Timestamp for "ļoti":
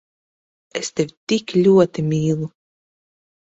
1.67-2.05